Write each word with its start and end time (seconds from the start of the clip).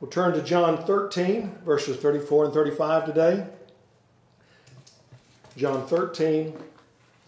We'll 0.00 0.10
turn 0.10 0.32
to 0.34 0.42
John 0.42 0.84
13, 0.84 1.58
verses 1.64 1.96
34 1.96 2.46
and 2.46 2.54
35 2.54 3.06
today. 3.06 3.46
John 5.56 5.88
13, 5.88 6.56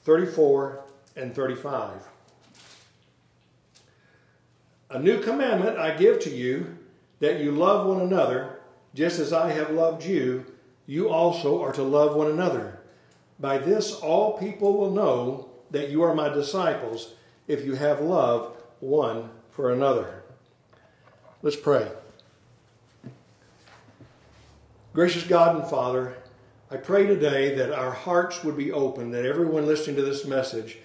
34 0.05 0.85
and 1.17 1.35
35. 1.35 1.91
A 4.91 4.99
new 5.01 5.21
commandment 5.21 5.79
I 5.79 5.97
give 5.97 6.21
to 6.21 6.31
you 6.31 6.79
that 7.19 7.41
you 7.41 7.51
love 7.51 7.89
one 7.89 8.01
another, 8.01 8.61
just 8.95 9.19
as 9.19 9.33
I 9.33 9.51
have 9.51 9.71
loved 9.71 10.05
you, 10.05 10.47
you 10.87 11.09
also 11.09 11.61
are 11.63 11.73
to 11.73 11.83
love 11.83 12.15
one 12.15 12.31
another. 12.31 12.79
By 13.41 13.59
this 13.59 13.93
all 13.93 14.39
people 14.39 14.77
will 14.77 14.91
know 14.91 15.49
that 15.73 15.91
you 15.91 16.03
are 16.03 16.15
my 16.15 16.29
disciples 16.29 17.15
if 17.49 17.65
you 17.65 17.75
have 17.75 18.01
love 18.01 18.57
one 18.79 19.31
for 19.51 19.73
another. 19.73 20.23
Let's 21.43 21.57
pray. 21.57 21.91
Gracious 24.93 25.23
God 25.23 25.55
and 25.55 25.71
Father, 25.71 26.17
I 26.69 26.77
pray 26.77 27.07
today 27.07 27.55
that 27.55 27.71
our 27.71 27.93
hearts 27.93 28.43
would 28.43 28.57
be 28.57 28.73
open, 28.73 29.13
that 29.13 29.25
everyone 29.25 29.65
listening 29.65 29.95
to 29.95 30.03
this 30.03 30.27
message 30.27 30.79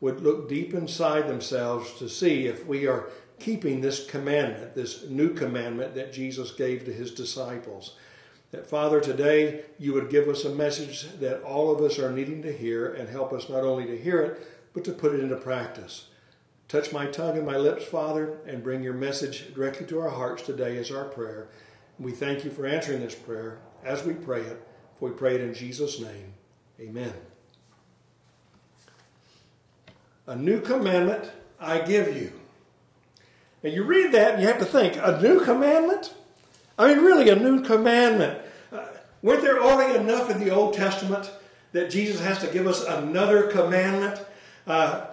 would 0.00 0.20
look 0.20 0.48
deep 0.48 0.74
inside 0.74 1.28
themselves 1.28 1.96
to 2.00 2.08
see 2.08 2.48
if 2.48 2.66
we 2.66 2.88
are 2.88 3.08
keeping 3.38 3.80
this 3.80 4.04
commandment, 4.04 4.74
this 4.74 5.08
new 5.08 5.32
commandment 5.32 5.94
that 5.94 6.12
Jesus 6.12 6.50
gave 6.50 6.84
to 6.84 6.92
his 6.92 7.12
disciples. 7.12 7.94
That, 8.50 8.66
Father, 8.66 9.00
today 9.00 9.60
you 9.78 9.92
would 9.92 10.10
give 10.10 10.26
us 10.26 10.44
a 10.44 10.52
message 10.52 11.06
that 11.20 11.44
all 11.44 11.70
of 11.70 11.80
us 11.82 12.00
are 12.00 12.10
needing 12.10 12.42
to 12.42 12.52
hear 12.52 12.92
and 12.92 13.08
help 13.08 13.32
us 13.32 13.48
not 13.48 13.62
only 13.62 13.86
to 13.86 13.96
hear 13.96 14.22
it, 14.22 14.46
but 14.74 14.82
to 14.86 14.92
put 14.92 15.14
it 15.14 15.20
into 15.20 15.36
practice. 15.36 16.08
Touch 16.66 16.92
my 16.92 17.06
tongue 17.06 17.36
and 17.36 17.46
my 17.46 17.56
lips, 17.56 17.84
Father, 17.84 18.38
and 18.44 18.64
bring 18.64 18.82
your 18.82 18.92
message 18.92 19.54
directly 19.54 19.86
to 19.86 20.00
our 20.00 20.10
hearts 20.10 20.42
today 20.42 20.78
as 20.78 20.90
our 20.90 21.04
prayer. 21.04 21.46
We 21.98 22.12
thank 22.12 22.44
you 22.44 22.50
for 22.50 22.66
answering 22.66 23.00
this 23.00 23.14
prayer 23.14 23.58
as 23.84 24.04
we 24.04 24.14
pray 24.14 24.40
it, 24.40 24.66
for 24.98 25.10
we 25.10 25.14
pray 25.14 25.34
it 25.34 25.40
in 25.40 25.54
Jesus' 25.54 26.00
name. 26.00 26.34
Amen. 26.80 27.12
A 30.26 30.36
new 30.36 30.60
commandment 30.60 31.30
I 31.60 31.80
give 31.80 32.16
you. 32.16 32.32
And 33.62 33.72
you 33.72 33.84
read 33.84 34.12
that 34.12 34.34
and 34.34 34.42
you 34.42 34.48
have 34.48 34.58
to 34.58 34.64
think, 34.64 34.96
a 34.96 35.20
new 35.20 35.44
commandment? 35.44 36.14
I 36.78 36.88
mean, 36.88 37.04
really, 37.04 37.28
a 37.28 37.36
new 37.36 37.62
commandment. 37.62 38.40
Uh, 38.72 38.86
weren't 39.22 39.42
there 39.42 39.62
already 39.62 39.98
enough 39.98 40.30
in 40.30 40.40
the 40.40 40.50
Old 40.50 40.74
Testament 40.74 41.30
that 41.72 41.90
Jesus 41.90 42.20
has 42.20 42.38
to 42.40 42.48
give 42.48 42.66
us 42.66 42.84
another 42.84 43.44
commandment? 43.48 44.20
Uh, 44.66 45.06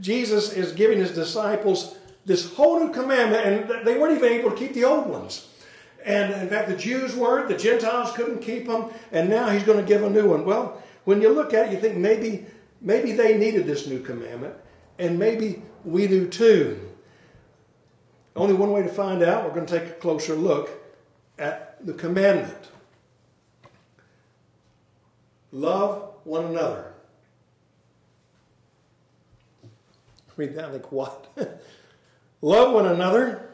Jesus 0.00 0.52
is 0.52 0.72
giving 0.72 0.98
his 0.98 1.12
disciples 1.12 1.96
this 2.24 2.54
whole 2.54 2.78
new 2.80 2.92
commandment, 2.92 3.46
and 3.46 3.86
they 3.86 3.98
weren't 3.98 4.16
even 4.16 4.32
able 4.32 4.50
to 4.50 4.56
keep 4.56 4.74
the 4.74 4.84
old 4.84 5.06
ones. 5.06 5.47
And 6.04 6.32
in 6.32 6.48
fact, 6.48 6.68
the 6.68 6.76
Jews 6.76 7.14
weren't, 7.14 7.48
the 7.48 7.56
Gentiles 7.56 8.12
couldn't 8.12 8.40
keep 8.40 8.66
them, 8.66 8.90
and 9.12 9.28
now 9.28 9.48
he's 9.48 9.64
going 9.64 9.78
to 9.78 9.84
give 9.84 10.02
a 10.02 10.10
new 10.10 10.28
one. 10.28 10.44
Well, 10.44 10.82
when 11.04 11.20
you 11.20 11.30
look 11.30 11.52
at 11.52 11.66
it, 11.66 11.72
you 11.72 11.80
think 11.80 11.96
maybe, 11.96 12.46
maybe 12.80 13.12
they 13.12 13.36
needed 13.36 13.66
this 13.66 13.86
new 13.86 14.00
commandment, 14.00 14.54
and 14.98 15.18
maybe 15.18 15.62
we 15.84 16.06
do 16.06 16.28
too. 16.28 16.80
Only 18.36 18.54
one 18.54 18.70
way 18.70 18.82
to 18.82 18.88
find 18.88 19.22
out, 19.22 19.44
we're 19.44 19.54
going 19.54 19.66
to 19.66 19.78
take 19.78 19.88
a 19.88 19.94
closer 19.94 20.34
look 20.34 20.70
at 21.38 21.84
the 21.84 21.92
commandment. 21.92 22.70
Love 25.50 26.14
one 26.24 26.44
another. 26.44 26.92
Read 30.36 30.54
that 30.54 30.72
like 30.72 30.92
what? 30.92 31.26
Love 32.40 32.72
one 32.72 32.86
another 32.86 33.47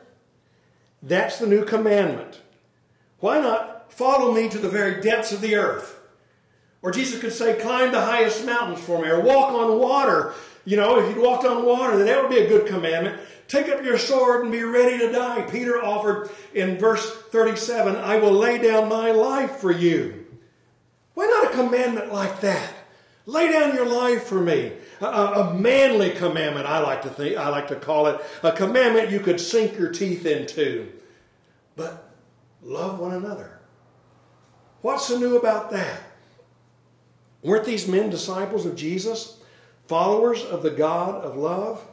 that's 1.06 1.38
the 1.38 1.46
new 1.46 1.64
commandment. 1.64 2.40
Why 3.20 3.38
not 3.38 3.92
follow 3.92 4.32
me 4.32 4.48
to 4.48 4.58
the 4.58 4.68
very 4.68 5.00
depths 5.00 5.32
of 5.32 5.40
the 5.40 5.56
earth? 5.56 6.00
Or 6.82 6.90
Jesus 6.90 7.20
could 7.20 7.32
say, 7.32 7.58
climb 7.60 7.92
the 7.92 8.00
highest 8.00 8.44
mountains 8.44 8.80
for 8.80 9.00
me, 9.00 9.08
or 9.08 9.20
walk 9.20 9.52
on 9.52 9.78
water. 9.78 10.34
You 10.64 10.76
know, 10.76 10.98
if 10.98 11.08
you'd 11.08 11.22
walked 11.22 11.44
on 11.44 11.64
water, 11.64 11.96
then 11.96 12.06
that 12.06 12.22
would 12.22 12.30
be 12.30 12.42
a 12.42 12.48
good 12.48 12.66
commandment. 12.66 13.20
Take 13.48 13.68
up 13.68 13.84
your 13.84 13.98
sword 13.98 14.42
and 14.42 14.52
be 14.52 14.62
ready 14.62 14.98
to 14.98 15.12
die. 15.12 15.42
Peter 15.42 15.82
offered 15.82 16.30
in 16.54 16.78
verse 16.78 17.10
37, 17.28 17.96
I 17.96 18.16
will 18.16 18.32
lay 18.32 18.58
down 18.58 18.88
my 18.88 19.10
life 19.10 19.56
for 19.56 19.70
you. 19.70 20.26
Why 21.12 21.26
not 21.26 21.52
a 21.52 21.56
commandment 21.56 22.12
like 22.12 22.40
that? 22.40 22.72
Lay 23.26 23.50
down 23.50 23.74
your 23.74 23.86
life 23.86 24.24
for 24.24 24.40
me. 24.40 24.72
A, 25.00 25.06
a, 25.06 25.54
manly 25.54 26.10
commandment, 26.10 26.66
I 26.66 26.80
like 26.80 27.02
to 27.02 27.08
think, 27.08 27.36
I 27.36 27.48
like 27.48 27.68
to 27.68 27.76
call 27.76 28.06
it. 28.06 28.20
A 28.42 28.52
commandment 28.52 29.10
you 29.10 29.20
could 29.20 29.40
sink 29.40 29.78
your 29.78 29.90
teeth 29.90 30.26
into. 30.26 30.92
But 31.76 32.10
love 32.62 32.98
one 32.98 33.12
another. 33.12 33.58
What's 34.80 35.06
so 35.06 35.18
new 35.18 35.36
about 35.36 35.70
that? 35.70 36.00
Weren't 37.42 37.64
these 37.64 37.88
men 37.88 38.10
disciples 38.10 38.66
of 38.66 38.76
Jesus? 38.76 39.38
Followers 39.86 40.44
of 40.44 40.62
the 40.62 40.70
God 40.70 41.22
of 41.22 41.36
love? 41.36 41.84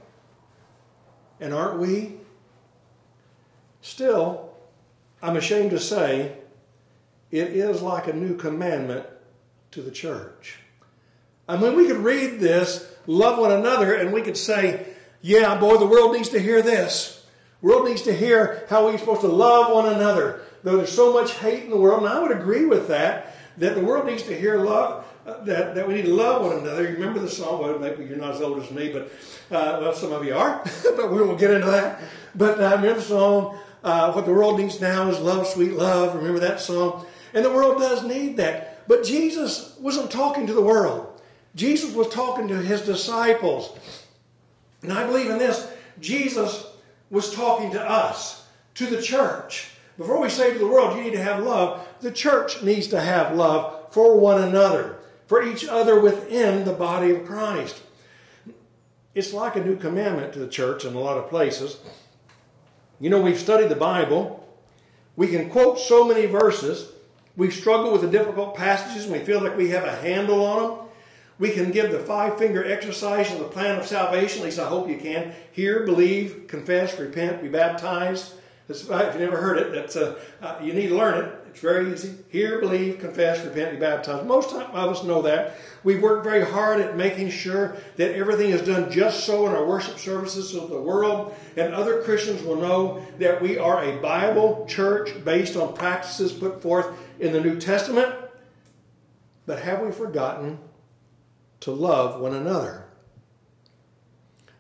And 1.40 1.54
aren't 1.54 1.80
we? 1.80 2.18
Still, 3.82 4.54
I'm 5.22 5.36
ashamed 5.36 5.72
to 5.72 5.80
say, 5.80 6.38
it 7.32 7.50
is 7.50 7.82
like 7.82 8.08
a 8.08 8.14
new 8.14 8.36
commandment 8.36 9.06
to 9.72 9.82
the 9.82 9.92
church. 9.92 10.60
I 11.48 11.58
mean, 11.58 11.76
we 11.76 11.88
could 11.88 11.98
read 11.98 12.40
this, 12.40 12.94
love 13.08 13.40
one 13.40 13.52
another, 13.52 13.94
and 13.94 14.14
we 14.14 14.22
could 14.22 14.38
say, 14.38 14.86
yeah, 15.22 15.58
boy, 15.60 15.78
the 15.78 15.86
world 15.86 16.14
needs 16.14 16.30
to 16.30 16.40
hear 16.40 16.62
this. 16.62 17.21
World 17.62 17.86
needs 17.86 18.02
to 18.04 18.14
hear 18.14 18.66
how 18.70 18.86
we're 18.86 18.98
supposed 18.98 19.22
to 19.22 19.28
love 19.28 19.74
one 19.74 19.94
another. 19.94 20.42
Though 20.64 20.78
there's 20.78 20.92
so 20.92 21.14
much 21.14 21.34
hate 21.36 21.64
in 21.64 21.70
the 21.70 21.78
world, 21.78 22.04
and 22.04 22.12
I 22.12 22.20
would 22.20 22.32
agree 22.32 22.66
with 22.66 22.88
that, 22.88 23.36
that 23.58 23.76
the 23.76 23.82
world 23.82 24.06
needs 24.06 24.24
to 24.24 24.38
hear 24.38 24.58
love, 24.58 25.06
uh, 25.26 25.44
that, 25.44 25.76
that 25.76 25.88
we 25.88 25.96
need 25.96 26.06
to 26.06 26.14
love 26.14 26.44
one 26.44 26.58
another. 26.58 26.84
You 26.84 26.96
remember 26.96 27.20
the 27.20 27.30
song? 27.30 27.62
Well, 27.62 27.78
maybe 27.78 28.06
you're 28.06 28.18
not 28.18 28.36
as 28.36 28.42
old 28.42 28.60
as 28.60 28.72
me, 28.72 28.92
but, 28.92 29.12
uh, 29.56 29.80
well, 29.82 29.94
some 29.94 30.12
of 30.12 30.26
you 30.26 30.36
are, 30.36 30.64
but 30.96 31.12
we 31.12 31.22
won't 31.22 31.40
get 31.40 31.52
into 31.52 31.70
that. 31.70 32.02
But 32.34 32.60
uh, 32.60 32.76
remember 32.76 32.96
the 32.96 33.02
song, 33.02 33.60
uh, 33.84 34.12
What 34.14 34.26
the 34.26 34.34
World 34.34 34.60
Needs 34.60 34.82
Now 34.82 35.10
is 35.10 35.20
Love, 35.20 35.48
Sweet 35.48 35.74
Love. 35.74 36.16
Remember 36.16 36.40
that 36.40 36.60
song? 36.60 37.06
And 37.34 37.46
the 37.46 37.52
world 37.52 37.80
does 37.80 38.04
need 38.04 38.38
that. 38.38 38.88
But 38.88 39.04
Jesus 39.04 39.78
wasn't 39.80 40.12
talking 40.12 40.48
to 40.48 40.54
the 40.54 40.62
world. 40.62 41.22
Jesus 41.56 41.94
was 41.94 42.10
talking 42.10 42.48
to 42.48 42.56
his 42.56 42.82
disciples. 42.82 43.78
And 44.82 44.92
I 44.92 45.06
believe 45.06 45.30
in 45.30 45.38
this. 45.38 45.72
Jesus 46.00 46.66
was 47.12 47.34
talking 47.34 47.72
to 47.72 47.82
us, 47.82 48.48
to 48.76 48.88
the 48.88 49.02
church. 49.02 49.72
Before 49.98 50.20
we 50.20 50.30
say 50.30 50.54
to 50.54 50.58
the 50.58 50.68
world, 50.68 50.98
you 50.98 51.04
need 51.04 51.12
to 51.12 51.22
have 51.22 51.44
love, 51.44 51.88
the 52.00 52.12
church 52.12 52.64
needs 52.64 52.88
to 52.88 53.02
have 53.02 53.36
love 53.36 53.94
for 53.94 54.18
one 54.18 54.42
another, 54.42 54.98
for 55.28 55.44
each 55.44 55.68
other 55.68 56.00
within 56.00 56.64
the 56.64 56.74
body 56.74 57.12
of 57.12 57.26
Christ. 57.26 57.82
It's 59.14 59.34
like 59.34 59.58
a 59.58 59.64
new 59.64 59.76
commandment 59.76 60.32
to 60.34 60.40
the 60.40 60.48
church 60.48 60.86
in 60.86 60.96
a 60.96 61.00
lot 61.00 61.18
of 61.18 61.30
places. 61.30 61.78
You 63.00 63.10
know, 63.10 63.22
we've 63.22 63.38
studied 63.38 63.70
the 63.70 63.76
Bible. 63.76 64.48
We 65.18 65.28
can 65.28 65.50
quote 65.50 65.80
so 65.80 66.08
many 66.08 66.28
verses. 66.28 66.94
We 67.36 67.52
struggle 67.52 67.92
with 67.92 68.02
the 68.02 68.08
difficult 68.08 68.56
passages 68.56 69.04
and 69.04 69.14
we 69.14 69.20
feel 69.20 69.44
like 69.44 69.58
we 69.58 69.70
have 69.70 69.84
a 69.84 69.96
handle 69.96 70.46
on 70.46 70.62
them. 70.62 70.88
We 71.42 71.50
can 71.50 71.72
give 71.72 71.92
the 71.92 71.98
five 71.98 72.38
finger 72.38 72.64
exercise 72.64 73.34
of 73.34 73.40
the 73.40 73.46
plan 73.46 73.80
of 73.80 73.88
salvation. 73.88 74.42
At 74.42 74.46
least 74.46 74.60
I 74.60 74.68
hope 74.68 74.88
you 74.88 75.00
can. 75.00 75.34
Hear, 75.52 75.88
believe, 75.88 76.46
confess, 76.48 77.00
repent, 77.00 77.42
be 77.42 77.50
baptized. 77.50 78.34
if 78.70 78.88
you've 78.88 79.16
never 79.16 79.38
heard 79.38 79.58
it, 79.58 79.72
that's 79.72 79.96
uh, 79.96 80.20
uh, 80.40 80.60
you 80.62 80.72
need 80.72 80.90
to 80.90 80.96
learn 80.96 81.26
it. 81.26 81.34
It's 81.48 81.60
very 81.60 81.92
easy. 81.92 82.14
Hear, 82.30 82.60
believe, 82.60 83.00
confess, 83.00 83.44
repent, 83.44 83.72
be 83.72 83.78
baptized. 83.78 84.28
Most 84.28 84.54
of 84.54 84.62
us 84.76 85.04
know 85.04 85.24
that. 85.24 85.56
We've 85.84 86.00
worked 86.00 86.24
very 86.24 86.46
hard 86.46 86.80
at 86.80 86.96
making 86.96 87.32
sure 87.32 87.76
that 87.96 88.12
everything 88.12 88.52
is 88.52 88.62
done 88.62 88.92
just 88.92 89.26
so 89.26 89.48
in 89.48 89.56
our 89.56 89.66
worship 89.66 89.98
services 89.98 90.52
so 90.52 90.68
the 90.68 90.80
world 90.80 91.36
and 91.58 91.74
other 91.74 92.04
Christians 92.04 92.44
will 92.44 92.58
know 92.58 93.04
that 93.18 93.42
we 93.42 93.58
are 93.58 93.84
a 93.84 93.98
Bible 93.98 94.68
church 94.70 95.26
based 95.26 95.56
on 95.56 95.74
practices 95.74 96.32
put 96.34 96.62
forth 96.62 96.96
in 97.20 97.34
the 97.34 97.42
New 97.42 97.60
Testament. 97.60 98.14
But 99.48 99.64
have 99.64 99.82
we 99.82 99.92
forgotten 99.92 100.60
to 101.62 101.72
love 101.72 102.20
one 102.20 102.34
another? 102.34 102.86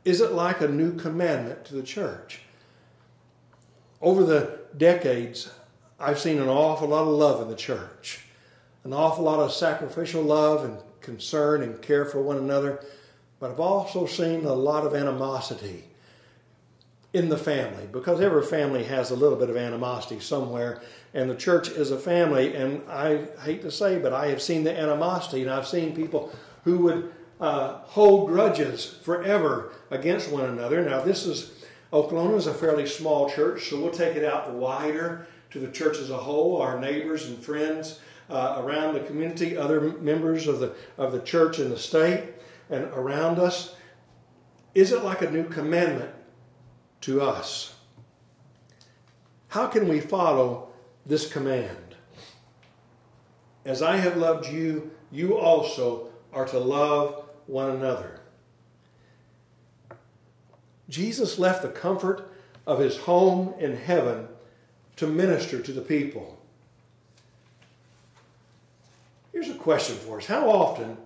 Is 0.03 0.21
it 0.21 0.31
like 0.31 0.61
a 0.61 0.67
new 0.67 0.95
commandment 0.95 1.65
to 1.65 1.75
the 1.75 1.83
church? 1.83 2.41
Over 4.01 4.23
the 4.23 4.59
decades, 4.75 5.51
I've 5.99 6.19
seen 6.19 6.39
an 6.39 6.47
awful 6.47 6.87
lot 6.87 7.03
of 7.03 7.09
love 7.09 7.41
in 7.41 7.49
the 7.49 7.55
church, 7.55 8.25
an 8.83 8.93
awful 8.93 9.25
lot 9.25 9.39
of 9.39 9.51
sacrificial 9.51 10.23
love 10.23 10.63
and 10.63 10.77
concern 11.01 11.61
and 11.61 11.81
care 11.81 12.05
for 12.05 12.21
one 12.21 12.37
another, 12.37 12.83
but 13.39 13.51
I've 13.51 13.59
also 13.59 14.07
seen 14.07 14.45
a 14.45 14.53
lot 14.53 14.85
of 14.85 14.95
animosity 14.95 15.83
in 17.13 17.27
the 17.27 17.37
family 17.37 17.87
because 17.91 18.21
every 18.21 18.43
family 18.43 18.83
has 18.85 19.11
a 19.11 19.15
little 19.15 19.37
bit 19.37 19.49
of 19.49 19.57
animosity 19.57 20.19
somewhere 20.19 20.81
and 21.13 21.29
the 21.29 21.35
church 21.35 21.67
is 21.69 21.91
a 21.91 21.99
family 21.99 22.55
and 22.55 22.81
i 22.89 23.25
hate 23.43 23.61
to 23.61 23.69
say 23.69 23.99
but 23.99 24.13
i 24.13 24.27
have 24.27 24.41
seen 24.41 24.63
the 24.63 24.79
animosity 24.79 25.41
and 25.41 25.51
i've 25.51 25.67
seen 25.67 25.93
people 25.93 26.31
who 26.63 26.77
would 26.79 27.11
uh, 27.39 27.79
hold 27.83 28.29
grudges 28.29 28.85
forever 29.03 29.73
against 29.89 30.31
one 30.31 30.45
another. 30.45 30.83
Now, 30.83 31.01
this 31.01 31.25
is 31.25 31.51
Okolona 31.91 32.37
is 32.37 32.47
a 32.47 32.53
fairly 32.53 32.87
small 32.87 33.29
church, 33.29 33.69
so 33.69 33.81
we'll 33.81 33.91
take 33.91 34.15
it 34.15 34.23
out 34.23 34.51
wider 34.51 35.27
to 35.49 35.59
the 35.59 35.71
church 35.71 35.97
as 35.97 36.09
a 36.09 36.17
whole, 36.17 36.61
our 36.61 36.79
neighbors 36.79 37.27
and 37.27 37.37
friends 37.43 37.99
uh, 38.29 38.61
around 38.63 38.93
the 38.93 39.01
community, 39.01 39.57
other 39.57 39.81
members 39.81 40.47
of 40.47 40.59
the, 40.59 40.73
of 40.97 41.11
the 41.11 41.19
church 41.19 41.59
in 41.59 41.69
the 41.69 41.77
state 41.77 42.23
and 42.69 42.85
around 42.93 43.39
us. 43.39 43.75
Is 44.73 44.93
it 44.93 45.03
like 45.03 45.21
a 45.21 45.29
new 45.29 45.43
commandment 45.43 46.11
to 47.01 47.21
us? 47.21 47.75
How 49.49 49.67
can 49.67 49.89
we 49.89 49.99
follow 49.99 50.69
this 51.05 51.29
command? 51.29 51.95
As 53.65 53.81
I 53.81 53.97
have 53.97 54.15
loved 54.15 54.47
you, 54.47 54.91
you 55.11 55.37
also 55.37 56.07
are 56.33 56.45
to 56.45 56.59
love 56.59 57.25
one 57.47 57.69
another. 57.69 58.19
Jesus 60.89 61.39
left 61.39 61.61
the 61.61 61.69
comfort 61.69 62.29
of 62.67 62.79
his 62.79 62.97
home 62.97 63.53
in 63.59 63.75
heaven 63.75 64.27
to 64.97 65.07
minister 65.07 65.61
to 65.61 65.71
the 65.71 65.81
people. 65.81 66.37
Here's 69.31 69.49
a 69.49 69.55
question 69.55 69.95
for 69.95 70.17
us 70.17 70.25
How 70.25 70.49
often 70.49 70.97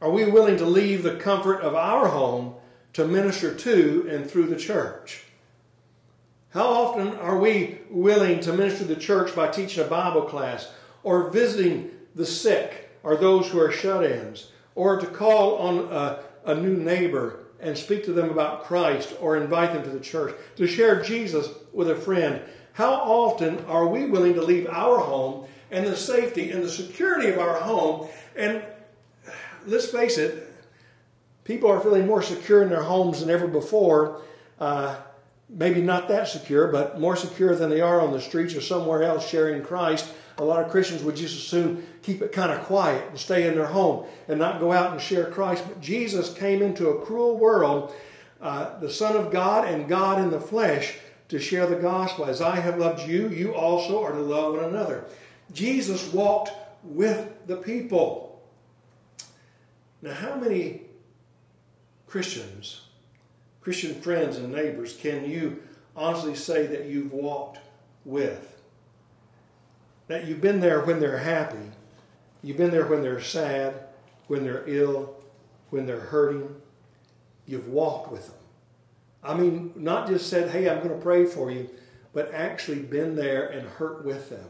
are 0.00 0.10
we 0.10 0.24
willing 0.24 0.56
to 0.58 0.64
leave 0.64 1.02
the 1.02 1.16
comfort 1.16 1.60
of 1.60 1.74
our 1.74 2.08
home 2.08 2.54
to 2.92 3.04
minister 3.04 3.54
to 3.54 4.08
and 4.10 4.30
through 4.30 4.46
the 4.46 4.56
church? 4.56 5.24
How 6.50 6.66
often 6.66 7.16
are 7.18 7.38
we 7.38 7.78
willing 7.90 8.40
to 8.40 8.52
minister 8.52 8.80
to 8.80 8.94
the 8.94 9.00
church 9.00 9.34
by 9.34 9.48
teaching 9.48 9.84
a 9.84 9.86
Bible 9.86 10.22
class 10.22 10.70
or 11.02 11.28
visiting 11.30 11.90
the 12.14 12.24
sick 12.24 12.87
or 13.02 13.16
those 13.16 13.48
who 13.48 13.60
are 13.60 13.72
shut 13.72 14.04
ins 14.04 14.50
or 14.74 15.00
to 15.00 15.06
call 15.06 15.56
on 15.56 15.78
a, 15.90 16.20
a 16.44 16.54
new 16.54 16.76
neighbor 16.76 17.40
and 17.60 17.76
speak 17.76 18.04
to 18.04 18.12
them 18.12 18.30
about 18.30 18.64
Christ 18.64 19.14
or 19.20 19.36
invite 19.36 19.72
them 19.72 19.82
to 19.82 19.90
the 19.90 20.00
church, 20.00 20.34
to 20.56 20.66
share 20.66 21.02
Jesus 21.02 21.48
with 21.72 21.90
a 21.90 21.96
friend. 21.96 22.40
How 22.74 22.92
often 22.92 23.64
are 23.64 23.88
we 23.88 24.06
willing 24.06 24.34
to 24.34 24.42
leave 24.42 24.68
our 24.68 24.98
home 24.98 25.46
and 25.70 25.84
the 25.84 25.96
safety 25.96 26.52
and 26.52 26.62
the 26.62 26.70
security 26.70 27.28
of 27.28 27.38
our 27.38 27.54
home? 27.54 28.08
And 28.36 28.62
let's 29.66 29.90
face 29.90 30.16
it, 30.16 30.48
people 31.42 31.70
are 31.70 31.80
feeling 31.80 32.06
more 32.06 32.22
secure 32.22 32.62
in 32.62 32.68
their 32.68 32.84
homes 32.84 33.20
than 33.20 33.30
ever 33.30 33.48
before. 33.48 34.22
Uh, 34.60 34.96
maybe 35.48 35.82
not 35.82 36.06
that 36.08 36.28
secure, 36.28 36.68
but 36.68 37.00
more 37.00 37.16
secure 37.16 37.56
than 37.56 37.70
they 37.70 37.80
are 37.80 38.00
on 38.00 38.12
the 38.12 38.20
streets 38.20 38.54
or 38.54 38.60
somewhere 38.60 39.02
else 39.02 39.28
sharing 39.28 39.62
Christ 39.62 40.12
a 40.38 40.44
lot 40.44 40.64
of 40.64 40.70
Christians 40.70 41.02
would 41.02 41.16
just 41.16 41.36
as 41.36 41.42
soon 41.42 41.84
keep 42.02 42.22
it 42.22 42.32
kind 42.32 42.52
of 42.52 42.64
quiet 42.64 43.04
and 43.10 43.18
stay 43.18 43.48
in 43.48 43.54
their 43.54 43.66
home 43.66 44.06
and 44.28 44.38
not 44.38 44.60
go 44.60 44.72
out 44.72 44.92
and 44.92 45.00
share 45.00 45.26
Christ. 45.26 45.64
But 45.66 45.80
Jesus 45.80 46.32
came 46.32 46.62
into 46.62 46.88
a 46.88 47.04
cruel 47.04 47.36
world, 47.36 47.92
uh, 48.40 48.78
the 48.78 48.90
Son 48.90 49.16
of 49.16 49.32
God 49.32 49.68
and 49.68 49.88
God 49.88 50.20
in 50.20 50.30
the 50.30 50.40
flesh, 50.40 50.96
to 51.28 51.38
share 51.38 51.66
the 51.66 51.76
gospel. 51.76 52.24
As 52.24 52.40
I 52.40 52.56
have 52.56 52.78
loved 52.78 53.06
you, 53.06 53.28
you 53.28 53.54
also 53.54 54.02
are 54.02 54.12
to 54.12 54.20
love 54.20 54.54
one 54.54 54.64
another. 54.64 55.04
Jesus 55.52 56.12
walked 56.12 56.52
with 56.84 57.46
the 57.46 57.56
people. 57.56 58.40
Now, 60.00 60.14
how 60.14 60.36
many 60.36 60.82
Christians, 62.06 62.82
Christian 63.60 64.00
friends 64.00 64.36
and 64.36 64.52
neighbors, 64.52 64.96
can 64.96 65.28
you 65.28 65.62
honestly 65.96 66.36
say 66.36 66.66
that 66.66 66.86
you've 66.86 67.12
walked 67.12 67.58
with? 68.04 68.57
That 70.08 70.26
you've 70.26 70.40
been 70.40 70.60
there 70.60 70.80
when 70.80 71.00
they're 71.00 71.18
happy, 71.18 71.70
you've 72.42 72.56
been 72.56 72.70
there 72.70 72.86
when 72.86 73.02
they're 73.02 73.20
sad, 73.20 73.74
when 74.26 74.42
they're 74.42 74.64
ill, 74.66 75.14
when 75.70 75.86
they're 75.86 76.00
hurting. 76.00 76.54
You've 77.46 77.68
walked 77.68 78.10
with 78.10 78.26
them. 78.26 78.36
I 79.22 79.34
mean, 79.34 79.72
not 79.76 80.08
just 80.08 80.28
said, 80.28 80.50
hey, 80.50 80.68
I'm 80.68 80.78
going 80.78 80.96
to 80.96 81.02
pray 81.02 81.24
for 81.24 81.50
you, 81.50 81.68
but 82.12 82.32
actually 82.32 82.80
been 82.80 83.16
there 83.16 83.48
and 83.48 83.68
hurt 83.68 84.04
with 84.04 84.30
them 84.30 84.46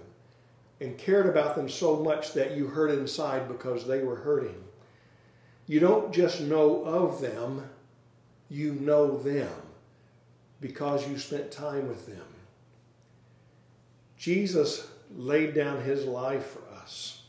and 0.80 0.96
cared 0.96 1.26
about 1.26 1.56
them 1.56 1.68
so 1.68 1.96
much 1.96 2.34
that 2.34 2.52
you 2.52 2.68
hurt 2.68 2.90
inside 2.90 3.48
because 3.48 3.86
they 3.86 4.02
were 4.02 4.16
hurting. 4.16 4.62
You 5.66 5.80
don't 5.80 6.12
just 6.12 6.40
know 6.40 6.84
of 6.84 7.20
them, 7.20 7.68
you 8.48 8.72
know 8.74 9.18
them 9.18 9.50
because 10.60 11.08
you 11.08 11.18
spent 11.18 11.50
time 11.50 11.88
with 11.88 12.06
them. 12.06 12.24
Jesus 14.16 14.88
laid 15.16 15.54
down 15.54 15.82
his 15.82 16.04
life 16.04 16.46
for 16.46 16.62
us. 16.80 17.22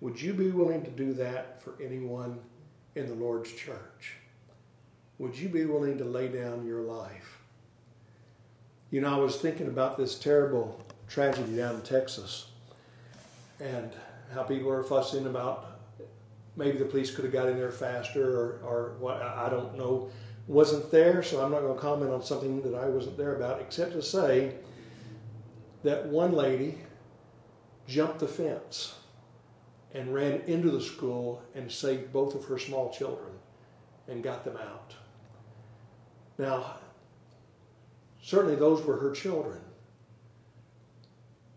Would 0.00 0.20
you 0.20 0.32
be 0.32 0.50
willing 0.50 0.82
to 0.84 0.90
do 0.90 1.12
that 1.14 1.62
for 1.62 1.74
anyone 1.82 2.38
in 2.94 3.06
the 3.06 3.14
Lord's 3.14 3.52
church? 3.52 4.14
Would 5.18 5.36
you 5.36 5.48
be 5.48 5.66
willing 5.66 5.98
to 5.98 6.04
lay 6.04 6.28
down 6.28 6.66
your 6.66 6.80
life? 6.80 7.38
You 8.90 9.02
know, 9.02 9.14
I 9.14 9.18
was 9.18 9.36
thinking 9.36 9.68
about 9.68 9.96
this 9.96 10.18
terrible 10.18 10.82
tragedy 11.08 11.56
down 11.56 11.76
in 11.76 11.82
Texas 11.82 12.46
and 13.60 13.92
how 14.32 14.42
people 14.42 14.70
are 14.70 14.82
fussing 14.82 15.26
about 15.26 15.78
maybe 16.56 16.78
the 16.78 16.84
police 16.84 17.14
could 17.14 17.24
have 17.24 17.32
got 17.32 17.48
in 17.48 17.56
there 17.56 17.70
faster 17.70 18.24
or, 18.24 18.60
or 18.64 18.92
what, 18.98 19.20
I 19.20 19.48
don't 19.48 19.76
know. 19.76 20.10
Wasn't 20.46 20.90
there, 20.90 21.22
so 21.22 21.44
I'm 21.44 21.52
not 21.52 21.60
going 21.60 21.74
to 21.74 21.80
comment 21.80 22.10
on 22.10 22.22
something 22.22 22.62
that 22.62 22.74
I 22.74 22.86
wasn't 22.86 23.16
there 23.16 23.36
about, 23.36 23.60
except 23.60 23.92
to 23.92 24.02
say 24.02 24.54
that 25.82 26.06
one 26.06 26.32
lady 26.32 26.78
jumped 27.86 28.18
the 28.20 28.28
fence 28.28 28.94
and 29.92 30.14
ran 30.14 30.40
into 30.46 30.70
the 30.70 30.80
school 30.80 31.42
and 31.54 31.70
saved 31.70 32.12
both 32.12 32.34
of 32.34 32.44
her 32.44 32.58
small 32.58 32.90
children 32.90 33.32
and 34.06 34.22
got 34.22 34.44
them 34.44 34.56
out. 34.56 34.94
Now, 36.38 36.76
certainly 38.22 38.56
those 38.56 38.84
were 38.84 38.96
her 38.96 39.10
children, 39.12 39.60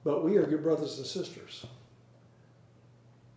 but 0.04 0.24
we 0.24 0.38
are 0.38 0.50
your 0.50 0.60
brothers 0.60 0.98
and 0.98 1.06
sisters. 1.06 1.66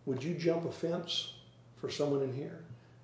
Would 0.05 0.23
you 0.23 0.35
jump 0.35 0.65
a 0.65 0.71
fence 0.71 1.33
for 1.75 1.89
someone 1.89 2.21
in 2.21 2.33
here? 2.33 2.63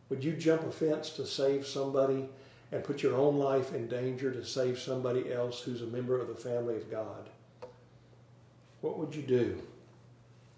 Would 0.10 0.24
you 0.24 0.34
jump 0.34 0.64
a 0.64 0.72
fence 0.72 1.10
to 1.12 1.26
save 1.26 1.66
somebody 1.66 2.28
and 2.72 2.84
put 2.84 3.04
your 3.04 3.16
own 3.16 3.38
life 3.38 3.74
in 3.74 3.88
danger 3.88 4.32
to 4.32 4.44
save 4.44 4.80
somebody 4.80 5.32
else 5.32 5.62
who's 5.62 5.82
a 5.82 5.88
member 5.88 6.20
of 6.20 6.28
the 6.28 6.36
family 6.36 6.76
of 6.76 6.90
God? 6.90 7.30
What 8.84 9.00
would 9.00 9.16
you 9.16 9.22
do? 9.22 9.62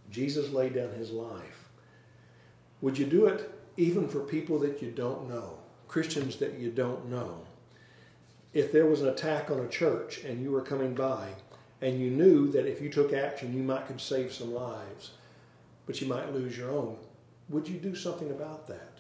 Jesus 0.10 0.50
laid 0.50 0.74
down 0.74 0.90
his 0.94 1.12
life. 1.12 1.70
Would 2.82 2.98
you 2.98 3.06
do 3.06 3.28
it 3.28 3.52
even 3.78 4.08
for 4.08 4.22
people 4.22 4.58
that 4.60 4.82
you 4.82 4.90
don't 4.90 5.30
know, 5.30 5.60
Christians 5.88 6.38
that 6.38 6.58
you 6.58 6.72
don't 6.72 7.08
know? 7.08 7.42
If 8.52 8.72
there 8.72 8.88
was 8.88 9.04
an 9.04 9.10
attack 9.10 9.52
on 9.52 9.60
a 9.60 9.68
church 9.68 10.24
and 10.24 10.42
you 10.42 10.50
were 10.50 10.64
coming 10.64 10.96
by 10.96 11.28
and 11.84 12.00
you 12.00 12.10
knew 12.10 12.52
that 12.52 12.66
if 12.66 12.82
you 12.82 12.90
took 12.90 13.14
action 13.14 13.56
you 13.56 13.62
might 13.62 13.86
could 13.86 14.02
save 14.02 14.34
some 14.34 14.56
lives, 14.56 15.12
but 15.86 16.02
you 16.02 16.08
might 16.08 16.34
lose 16.34 16.58
your 16.58 16.72
own, 16.72 16.98
would 17.48 17.68
you 17.68 17.78
do 17.78 17.94
something 17.94 18.32
about 18.32 18.68
that? 18.68 18.98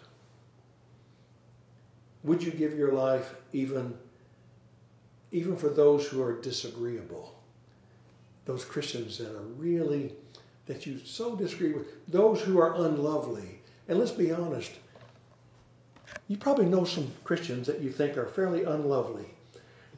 Would 2.23 2.43
you 2.43 2.51
give 2.51 2.77
your 2.77 2.91
life 2.91 3.33
even 3.53 3.97
even 5.31 5.57
for 5.57 5.69
those 5.69 6.05
who 6.05 6.21
are 6.21 6.39
disagreeable? 6.39 7.35
Those 8.45 8.63
Christians 8.63 9.17
that 9.17 9.31
are 9.31 9.43
really, 9.57 10.13
that 10.67 10.85
you 10.85 10.99
so 11.03 11.35
disagree 11.35 11.73
with, 11.73 11.87
those 12.07 12.41
who 12.41 12.59
are 12.59 12.75
unlovely. 12.75 13.61
And 13.87 13.99
let's 13.99 14.11
be 14.11 14.31
honest, 14.31 14.71
you 16.27 16.37
probably 16.37 16.65
know 16.65 16.85
some 16.85 17.11
Christians 17.23 17.67
that 17.67 17.81
you 17.81 17.91
think 17.91 18.17
are 18.17 18.25
fairly 18.25 18.63
unlovely. 18.63 19.25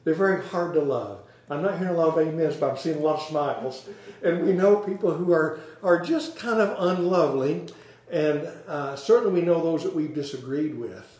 They're 0.03 0.13
very 0.13 0.43
hard 0.43 0.73
to 0.73 0.81
love. 0.81 1.19
I'm 1.49 1.61
not 1.61 1.79
hearing 1.79 1.95
a 1.95 1.97
lot 1.97 2.17
of 2.17 2.27
amens, 2.27 2.57
but 2.57 2.71
I'm 2.71 2.77
seeing 2.77 2.97
a 2.97 2.99
lot 2.99 3.21
of 3.21 3.27
smiles. 3.27 3.87
And 4.21 4.45
we 4.45 4.51
know 4.51 4.77
people 4.77 5.13
who 5.13 5.31
are, 5.31 5.59
are 5.81 5.99
just 6.01 6.35
kind 6.35 6.59
of 6.59 6.75
unlovely. 6.77 7.67
And 8.11 8.49
uh, 8.67 8.95
certainly 8.95 9.39
we 9.39 9.45
know 9.45 9.61
those 9.61 9.83
that 9.83 9.95
we've 9.95 10.13
disagreed 10.13 10.77
with. 10.77 11.19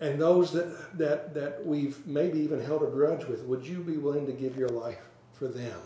And 0.00 0.20
those 0.20 0.52
that, 0.52 0.98
that, 0.98 1.34
that 1.34 1.64
we've 1.64 2.04
maybe 2.06 2.40
even 2.40 2.60
held 2.60 2.82
a 2.82 2.86
grudge 2.86 3.24
with. 3.26 3.42
Would 3.42 3.64
you 3.64 3.78
be 3.78 3.96
willing 3.96 4.26
to 4.26 4.32
give 4.32 4.56
your 4.56 4.68
life 4.68 4.98
for 5.32 5.46
them? 5.46 5.78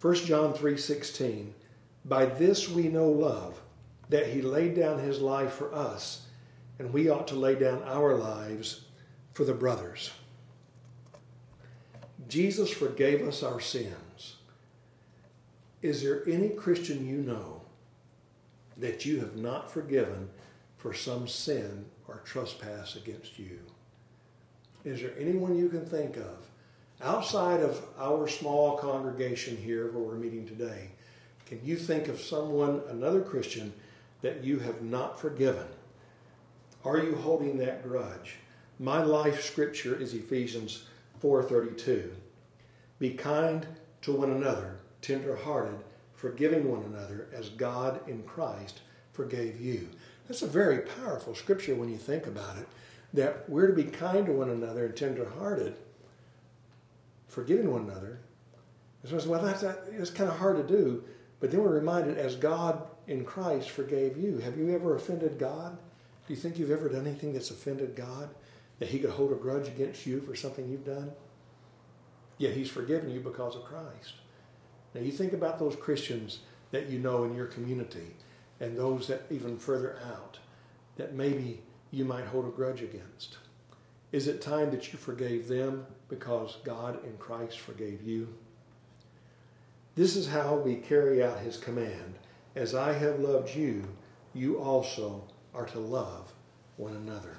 1 0.00 0.14
John 0.26 0.54
3:16 0.54 1.52
By 2.06 2.24
this 2.24 2.68
we 2.68 2.88
know 2.88 3.08
love 3.08 3.60
that 4.08 4.28
he 4.28 4.40
laid 4.40 4.74
down 4.74 4.98
his 4.98 5.20
life 5.20 5.52
for 5.52 5.74
us 5.74 6.26
and 6.78 6.92
we 6.92 7.10
ought 7.10 7.28
to 7.28 7.34
lay 7.34 7.54
down 7.54 7.82
our 7.82 8.14
lives 8.14 8.86
for 9.34 9.44
the 9.44 9.52
brothers. 9.52 10.12
Jesus 12.28 12.70
forgave 12.70 13.26
us 13.26 13.42
our 13.42 13.60
sins. 13.60 14.36
Is 15.82 16.02
there 16.02 16.26
any 16.26 16.48
Christian 16.48 17.06
you 17.06 17.18
know 17.18 17.62
that 18.78 19.04
you 19.04 19.20
have 19.20 19.36
not 19.36 19.70
forgiven 19.70 20.30
for 20.78 20.94
some 20.94 21.28
sin 21.28 21.84
or 22.08 22.22
trespass 22.24 22.96
against 22.96 23.38
you? 23.38 23.60
Is 24.84 25.02
there 25.02 25.14
anyone 25.18 25.58
you 25.58 25.68
can 25.68 25.84
think 25.84 26.16
of 26.16 26.50
outside 27.02 27.60
of 27.60 27.82
our 27.98 28.28
small 28.28 28.76
congregation 28.76 29.56
here 29.56 29.90
where 29.90 30.02
we're 30.02 30.14
meeting 30.14 30.46
today, 30.46 30.90
can 31.46 31.60
you 31.64 31.76
think 31.76 32.08
of 32.08 32.20
someone, 32.20 32.82
another 32.88 33.20
Christian, 33.20 33.72
that 34.22 34.44
you 34.44 34.58
have 34.60 34.82
not 34.82 35.20
forgiven? 35.20 35.66
Are 36.84 36.98
you 36.98 37.14
holding 37.16 37.58
that 37.58 37.82
grudge? 37.82 38.36
My 38.78 39.02
life 39.02 39.42
scripture 39.42 39.94
is 39.94 40.14
Ephesians 40.14 40.84
4:32. 41.20 42.12
Be 42.98 43.10
kind 43.10 43.66
to 44.02 44.12
one 44.12 44.30
another, 44.30 44.76
tender-hearted, 45.02 45.78
forgiving 46.14 46.70
one 46.70 46.84
another 46.84 47.28
as 47.32 47.48
God 47.50 48.00
in 48.08 48.22
Christ 48.22 48.80
forgave 49.12 49.60
you. 49.60 49.88
That's 50.28 50.42
a 50.42 50.46
very 50.46 50.78
powerful 50.78 51.34
scripture 51.34 51.74
when 51.74 51.90
you 51.90 51.98
think 51.98 52.26
about 52.26 52.56
it. 52.56 52.68
That 53.12 53.48
we're 53.48 53.66
to 53.66 53.72
be 53.72 53.84
kind 53.84 54.26
to 54.26 54.32
one 54.32 54.50
another 54.50 54.86
and 54.86 54.96
tender-hearted, 54.96 55.74
forgiving 57.30 57.70
one 57.70 57.82
another. 57.82 58.20
So 59.04 59.16
I 59.16 59.20
said, 59.20 59.30
well, 59.30 59.42
that's, 59.42 59.62
that's 59.62 60.10
kind 60.10 60.28
of 60.28 60.36
hard 60.36 60.56
to 60.56 60.62
do. 60.62 61.02
But 61.40 61.50
then 61.50 61.62
we're 61.62 61.74
reminded, 61.74 62.18
as 62.18 62.36
God 62.36 62.82
in 63.06 63.24
Christ 63.24 63.70
forgave 63.70 64.16
you. 64.16 64.38
Have 64.38 64.58
you 64.58 64.74
ever 64.74 64.94
offended 64.94 65.38
God? 65.38 65.76
Do 66.26 66.34
you 66.34 66.38
think 66.38 66.58
you've 66.58 66.70
ever 66.70 66.88
done 66.88 67.06
anything 67.06 67.32
that's 67.32 67.50
offended 67.50 67.96
God? 67.96 68.28
That 68.78 68.88
He 68.88 68.98
could 68.98 69.10
hold 69.10 69.32
a 69.32 69.36
grudge 69.36 69.68
against 69.68 70.06
you 70.06 70.20
for 70.20 70.36
something 70.36 70.68
you've 70.68 70.84
done? 70.84 71.12
Yet 72.38 72.54
He's 72.54 72.70
forgiven 72.70 73.10
you 73.10 73.20
because 73.20 73.56
of 73.56 73.64
Christ. 73.64 74.14
Now 74.94 75.00
you 75.00 75.12
think 75.12 75.32
about 75.32 75.58
those 75.58 75.76
Christians 75.76 76.40
that 76.72 76.88
you 76.88 76.98
know 76.98 77.24
in 77.24 77.34
your 77.34 77.46
community 77.46 78.14
and 78.60 78.76
those 78.76 79.08
that 79.08 79.22
even 79.30 79.58
further 79.58 79.98
out 80.06 80.38
that 80.96 81.14
maybe 81.14 81.62
you 81.90 82.04
might 82.04 82.26
hold 82.26 82.46
a 82.46 82.50
grudge 82.50 82.82
against. 82.82 83.38
Is 84.12 84.26
it 84.26 84.42
time 84.42 84.70
that 84.72 84.92
you 84.92 84.98
forgave 84.98 85.46
them 85.46 85.86
because 86.08 86.58
God 86.64 87.04
in 87.04 87.16
Christ 87.18 87.60
forgave 87.60 88.02
you? 88.02 88.28
This 89.94 90.16
is 90.16 90.28
how 90.28 90.56
we 90.56 90.76
carry 90.76 91.22
out 91.22 91.38
his 91.40 91.56
command. 91.56 92.14
As 92.56 92.74
I 92.74 92.92
have 92.92 93.20
loved 93.20 93.54
you, 93.54 93.84
you 94.34 94.58
also 94.58 95.24
are 95.54 95.66
to 95.66 95.78
love 95.78 96.32
one 96.76 96.96
another. 96.96 97.38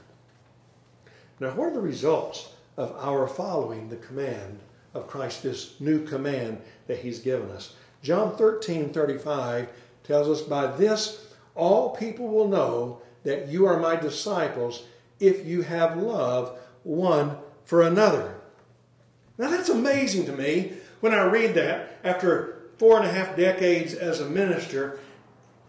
Now, 1.39 1.49
what 1.49 1.69
are 1.69 1.73
the 1.73 1.81
results 1.81 2.53
of 2.77 2.95
our 2.97 3.27
following 3.27 3.89
the 3.89 3.95
command 3.97 4.59
of 4.93 5.07
Christ, 5.07 5.43
this 5.43 5.79
new 5.79 6.05
command 6.05 6.61
that 6.87 6.99
he's 6.99 7.19
given 7.19 7.49
us? 7.49 7.75
John 8.01 8.35
13 8.37 8.93
35 8.93 9.67
tells 10.03 10.27
us, 10.29 10.47
By 10.47 10.67
this 10.67 11.33
all 11.55 11.95
people 11.95 12.27
will 12.27 12.47
know 12.47 13.01
that 13.23 13.47
you 13.47 13.65
are 13.65 13.79
my 13.79 13.95
disciples 13.95 14.83
if 15.19 15.45
you 15.45 15.61
have 15.61 15.97
love 15.97 16.57
one 16.83 17.37
for 17.65 17.81
another. 17.81 18.35
Now, 19.37 19.49
that's 19.49 19.69
amazing 19.69 20.25
to 20.25 20.31
me 20.31 20.73
when 20.99 21.13
I 21.13 21.23
read 21.23 21.55
that 21.55 21.99
after 22.03 22.61
four 22.77 22.97
and 22.97 23.05
a 23.05 23.11
half 23.11 23.35
decades 23.35 23.93
as 23.93 24.19
a 24.19 24.29
minister. 24.29 24.99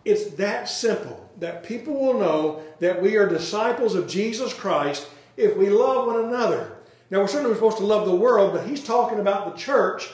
It's 0.04 0.33
that 0.33 0.69
simple 0.69 1.31
that 1.38 1.62
people 1.62 1.95
will 1.95 2.19
know 2.19 2.62
that 2.81 3.00
we 3.00 3.16
are 3.16 3.28
disciples 3.28 3.95
of 3.95 4.09
Jesus 4.09 4.52
Christ 4.52 5.09
if 5.37 5.57
we 5.57 5.71
love 5.71 6.07
one 6.07 6.25
another. 6.25 6.76
Now, 7.11 7.21
we're 7.21 7.28
certainly 7.28 7.54
supposed 7.54 7.78
to 7.78 7.85
love 7.85 8.07
the 8.07 8.16
world, 8.16 8.52
but 8.52 8.66
he's 8.66 8.83
talking 8.83 9.19
about 9.19 9.45
the 9.45 9.61
church 9.61 10.11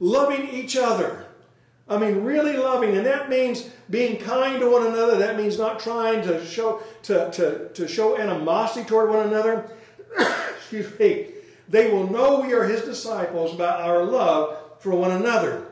loving 0.00 0.48
each 0.48 0.76
other. 0.76 1.26
I 1.88 1.98
mean, 1.98 2.24
really 2.24 2.56
loving, 2.56 2.96
and 2.96 3.06
that 3.06 3.28
means 3.28 3.68
being 3.90 4.18
kind 4.18 4.60
to 4.60 4.70
one 4.70 4.86
another. 4.86 5.18
That 5.18 5.36
means 5.36 5.58
not 5.58 5.80
trying 5.80 6.22
to 6.22 6.44
show 6.44 6.82
to, 7.04 7.30
to, 7.32 7.68
to 7.70 7.88
show 7.88 8.16
animosity 8.16 8.86
toward 8.86 9.10
one 9.10 9.26
another. 9.26 9.70
Excuse 10.72 10.98
me. 10.98 11.26
They 11.68 11.90
will 11.90 12.10
know 12.10 12.40
we 12.40 12.54
are 12.54 12.64
his 12.64 12.82
disciples 12.82 13.54
by 13.56 13.68
our 13.68 14.04
love 14.04 14.56
for 14.80 14.92
one 14.92 15.10
another. 15.10 15.66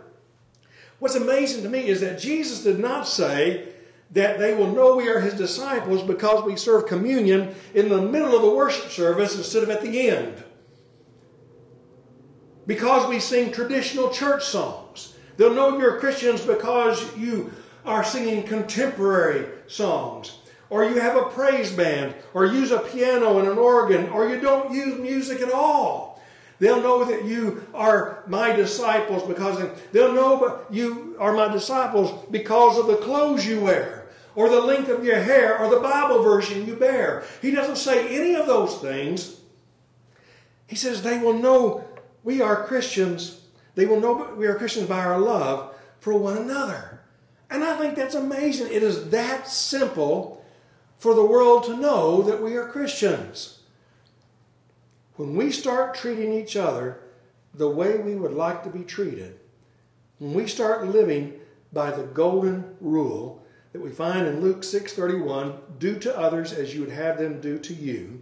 What's 0.98 1.14
amazing 1.14 1.62
to 1.62 1.70
me 1.70 1.88
is 1.88 2.02
that 2.02 2.20
Jesus 2.20 2.62
did 2.62 2.78
not 2.78 3.08
say 3.08 3.68
that 4.10 4.38
they 4.38 4.54
will 4.54 4.70
know 4.72 4.96
we 4.96 5.08
are 5.08 5.20
his 5.20 5.34
disciples 5.34 6.02
because 6.02 6.44
we 6.44 6.56
serve 6.56 6.86
communion 6.86 7.54
in 7.74 7.88
the 7.88 8.02
middle 8.02 8.36
of 8.36 8.42
the 8.42 8.50
worship 8.50 8.90
service 8.90 9.36
instead 9.36 9.62
of 9.62 9.70
at 9.70 9.80
the 9.80 10.10
end. 10.10 10.44
Because 12.66 13.08
we 13.08 13.20
sing 13.20 13.52
traditional 13.52 14.10
church 14.10 14.44
songs. 14.44 15.14
They'll 15.38 15.54
know 15.54 15.78
you're 15.78 15.98
Christians 15.98 16.42
because 16.42 17.16
you 17.16 17.52
are 17.86 18.04
singing 18.04 18.42
contemporary 18.42 19.46
songs, 19.66 20.39
or 20.70 20.84
you 20.84 21.00
have 21.00 21.16
a 21.16 21.24
praise 21.30 21.72
band, 21.72 22.14
or 22.32 22.46
use 22.46 22.70
a 22.70 22.78
piano 22.78 23.38
and 23.38 23.48
an 23.48 23.58
organ, 23.58 24.08
or 24.10 24.28
you 24.28 24.40
don't 24.40 24.72
use 24.72 24.98
music 24.98 25.40
at 25.42 25.52
all. 25.52 26.22
They'll 26.60 26.82
know 26.82 27.04
that 27.04 27.24
you 27.24 27.66
are 27.74 28.22
my 28.26 28.52
disciples 28.52 29.22
because 29.26 29.68
they'll 29.92 30.12
know 30.12 30.60
you 30.70 31.16
are 31.18 31.32
my 31.32 31.48
disciples 31.48 32.26
because 32.30 32.78
of 32.78 32.86
the 32.86 32.96
clothes 32.96 33.46
you 33.46 33.60
wear, 33.60 34.06
or 34.34 34.48
the 34.48 34.60
length 34.60 34.88
of 34.88 35.04
your 35.04 35.20
hair, 35.20 35.58
or 35.58 35.68
the 35.68 35.80
Bible 35.80 36.22
version 36.22 36.66
you 36.66 36.76
bear. 36.76 37.24
He 37.42 37.50
doesn't 37.50 37.76
say 37.76 38.16
any 38.16 38.34
of 38.34 38.46
those 38.46 38.78
things. 38.78 39.40
He 40.66 40.76
says 40.76 41.02
they 41.02 41.18
will 41.18 41.34
know 41.34 41.84
we 42.22 42.40
are 42.40 42.64
Christians 42.64 43.40
they 43.74 43.86
will 43.86 44.00
know 44.00 44.34
we 44.36 44.46
are 44.46 44.56
Christians 44.56 44.88
by 44.88 45.02
our 45.02 45.18
love 45.18 45.74
for 46.00 46.14
one 46.14 46.36
another. 46.36 47.00
And 47.50 47.64
I 47.64 47.76
think 47.76 47.96
that's 47.96 48.14
amazing. 48.14 48.72
It 48.72 48.82
is 48.82 49.10
that 49.10 49.48
simple 49.48 50.39
for 51.00 51.14
the 51.14 51.24
world 51.24 51.64
to 51.64 51.76
know 51.76 52.20
that 52.20 52.42
we 52.42 52.54
are 52.56 52.68
Christians. 52.68 53.60
When 55.16 55.34
we 55.34 55.50
start 55.50 55.94
treating 55.94 56.34
each 56.34 56.56
other 56.56 57.00
the 57.54 57.70
way 57.70 57.96
we 57.96 58.14
would 58.14 58.34
like 58.34 58.62
to 58.64 58.68
be 58.68 58.84
treated, 58.84 59.40
when 60.18 60.34
we 60.34 60.46
start 60.46 60.86
living 60.86 61.40
by 61.72 61.90
the 61.90 62.02
golden 62.02 62.76
rule 62.82 63.42
that 63.72 63.80
we 63.80 63.88
find 63.88 64.26
in 64.26 64.42
Luke 64.42 64.62
6:31, 64.62 65.58
do 65.78 65.98
to 65.98 66.18
others 66.18 66.52
as 66.52 66.74
you 66.74 66.82
would 66.82 66.92
have 66.92 67.16
them 67.16 67.40
do 67.40 67.58
to 67.58 67.72
you, 67.72 68.20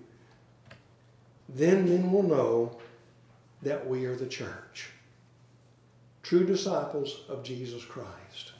then 1.48 1.88
men 1.88 2.12
will 2.12 2.22
know 2.22 2.78
that 3.60 3.88
we 3.88 4.06
are 4.06 4.14
the 4.14 4.28
church 4.28 4.90
true 6.22 6.44
disciples 6.44 7.22
of 7.28 7.42
Jesus 7.42 7.84
Christ. 7.84 8.52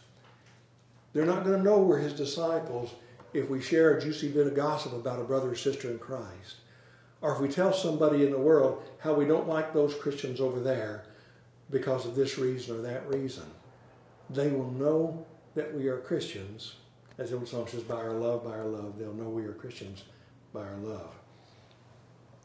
They're 1.13 1.27
not 1.27 1.45
going 1.45 1.59
to 1.59 1.63
know 1.63 1.79
we're 1.79 1.99
his 1.99 2.15
disciples 2.15 2.95
if 3.33 3.49
we 3.49 3.61
share 3.61 3.97
a 3.97 4.01
juicy 4.01 4.29
bit 4.31 4.47
of 4.47 4.55
gossip 4.55 4.93
about 4.93 5.21
a 5.21 5.25
brother 5.25 5.51
or 5.51 5.57
sister 5.57 5.91
in 5.91 5.99
Christ. 5.99 6.57
Or 7.21 7.35
if 7.35 7.41
we 7.41 7.49
tell 7.49 7.73
somebody 7.73 8.25
in 8.25 8.31
the 8.31 8.39
world 8.39 8.83
how 8.99 9.15
we 9.15 9.25
don't 9.25 9.49
like 9.49 9.73
those 9.73 9.95
Christians 9.95 10.41
over 10.41 10.61
there 10.61 11.05
because 11.71 12.07
of 12.07 12.15
this 12.15 12.39
reason 12.39 12.77
or 12.77 12.83
that 12.83 13.09
reason. 13.09 13.45
They 14.31 14.49
will 14.49 14.71
know 14.71 15.27
that 15.55 15.75
we 15.75 15.89
are 15.89 15.99
Christians. 15.99 16.77
As 17.19 17.31
the 17.31 17.37
old 17.37 17.49
song 17.49 17.67
says, 17.67 17.83
by 17.83 17.97
our 17.97 18.13
love, 18.13 18.45
by 18.45 18.53
our 18.53 18.67
love, 18.67 18.99
they'll 18.99 19.13
know 19.13 19.29
we 19.29 19.45
are 19.45 19.53
Christians 19.53 20.05
by 20.53 20.61
our 20.61 20.77
love. 20.77 21.15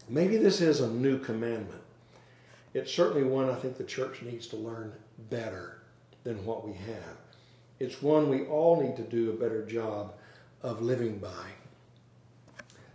Maybe 0.10 0.38
this 0.38 0.62
is 0.62 0.82
a 0.82 0.90
new 0.90 1.20
commandment. 1.20 1.82
It's 2.74 2.92
certainly 2.92 3.24
one 3.24 3.50
I 3.50 3.56
think 3.56 3.78
the 3.78 3.84
church 3.84 4.22
needs 4.24 4.48
to 4.48 4.56
learn 4.56 4.94
better 5.30 5.84
than 6.24 6.44
what 6.46 6.68
we 6.68 6.74
have. 6.74 7.18
It's 7.80 8.02
one 8.02 8.30
we 8.30 8.46
all 8.46 8.82
need 8.82 8.96
to 8.98 9.04
do 9.04 9.30
a 9.30 9.36
better 9.36 9.64
job 9.66 10.14
of 10.64 10.82
living 10.82 11.20
by. 11.20 11.46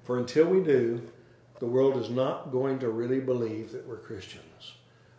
For 0.03 0.19
until 0.19 0.47
we 0.47 0.63
do, 0.63 1.03
the 1.61 1.67
world 1.67 1.97
is 1.97 2.11
not 2.11 2.51
going 2.51 2.79
to 2.79 2.89
really 2.89 3.21
believe 3.21 3.73
that 3.73 3.87
we're 3.87 3.99
Christians. 3.99 4.75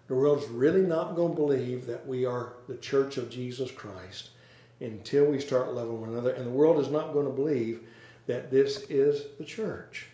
The 0.08 0.16
world's 0.16 0.48
really 0.48 0.82
not 0.82 1.16
going 1.16 1.36
to 1.36 1.42
believe 1.42 1.86
that 1.86 2.08
we 2.08 2.26
are 2.26 2.54
the 2.68 2.78
church 2.78 3.18
of 3.18 3.30
Jesus 3.30 3.70
Christ 3.70 4.32
until 4.80 5.26
we 5.26 5.40
start 5.40 5.74
loving 5.74 6.02
one 6.02 6.10
another. 6.10 6.32
And 6.32 6.48
the 6.48 6.52
world 6.52 6.80
is 6.80 6.90
not 6.90 7.14
going 7.14 7.28
to 7.28 7.32
believe 7.32 7.82
that 8.26 8.50
this 8.50 8.86
is 8.90 9.26
the 9.38 9.46
church. 9.46 10.08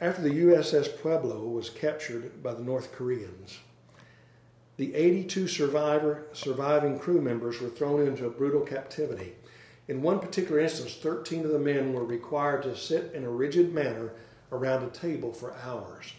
After 0.00 0.22
the 0.22 0.42
USS 0.42 0.96
Pueblo 1.00 1.48
was 1.48 1.70
captured 1.70 2.40
by 2.40 2.54
the 2.54 2.62
North 2.62 2.92
Koreans, 2.92 3.58
the 4.76 4.94
82 4.94 5.48
survivor, 5.48 6.26
surviving 6.32 7.00
crew 7.00 7.20
members 7.20 7.60
were 7.60 7.68
thrown 7.68 8.06
into 8.06 8.26
a 8.26 8.30
brutal 8.30 8.60
captivity. 8.60 9.34
In 9.88 10.02
one 10.02 10.20
particular 10.20 10.60
instance, 10.60 10.94
13 10.94 11.44
of 11.44 11.50
the 11.50 11.58
men 11.58 11.92
were 11.92 12.04
required 12.04 12.62
to 12.64 12.76
sit 12.76 13.12
in 13.14 13.24
a 13.24 13.30
rigid 13.30 13.72
manner 13.72 14.12
around 14.52 14.84
a 14.84 14.90
table 14.90 15.32
for 15.32 15.54
hours. 15.64 16.12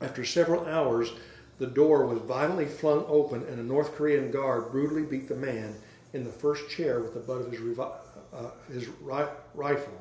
After 0.00 0.24
several 0.24 0.66
hours, 0.66 1.12
the 1.58 1.66
door 1.66 2.04
was 2.06 2.20
violently 2.20 2.66
flung 2.66 3.04
open, 3.08 3.44
and 3.44 3.58
a 3.58 3.62
North 3.62 3.94
Korean 3.94 4.30
guard 4.30 4.70
brutally 4.70 5.02
beat 5.02 5.28
the 5.28 5.34
man 5.34 5.76
in 6.12 6.24
the 6.24 6.30
first 6.30 6.68
chair 6.68 7.00
with 7.00 7.14
the 7.14 7.20
butt 7.20 7.40
of 7.40 7.50
his, 7.50 7.60
revi- 7.60 7.98
uh, 8.32 8.50
his 8.70 8.88
ri- 9.00 9.26
rifle. 9.54 10.00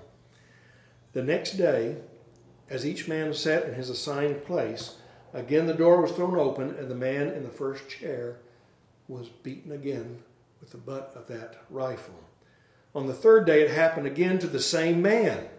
The 1.14 1.24
next 1.24 1.54
day, 1.54 1.98
as 2.70 2.86
each 2.86 3.08
man 3.08 3.34
sat 3.34 3.66
in 3.66 3.74
his 3.76 3.90
assigned 3.90 4.44
place, 4.46 4.96
Again, 5.34 5.68
the 5.68 5.74
door 5.74 6.02
was 6.02 6.12
thrown 6.12 6.38
open, 6.38 6.76
and 6.76 6.90
the 6.90 6.96
man 6.96 7.28
in 7.28 7.44
the 7.44 7.50
first 7.50 7.90
chair 7.90 8.38
was 9.08 9.30
beaten 9.30 9.72
again 9.72 10.24
with 10.60 10.72
the 10.72 10.78
butt 10.78 11.14
of 11.16 11.28
that 11.28 11.58
rifle. 11.70 12.16
On 12.98 13.06
the 13.06 13.14
third 13.14 13.46
day, 13.46 13.62
it 13.62 13.70
happened 13.70 14.08
again 14.08 14.40
to 14.40 14.48
the 14.48 14.60
same 14.60 15.04
man. 15.04 15.50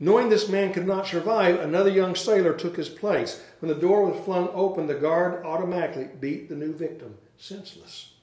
Knowing 0.00 0.30
this 0.30 0.48
man 0.48 0.72
could 0.72 0.84
not 0.84 1.06
survive, 1.06 1.60
another 1.60 1.90
young 1.90 2.16
sailor 2.16 2.52
took 2.52 2.76
his 2.76 2.88
place. 2.88 3.40
When 3.60 3.68
the 3.72 3.80
door 3.80 4.04
was 4.04 4.24
flung 4.24 4.48
open, 4.52 4.88
the 4.88 4.96
guard 4.96 5.46
automatically 5.46 6.08
beat 6.18 6.48
the 6.48 6.56
new 6.56 6.74
victim 6.74 7.18
senseless. 7.36 8.14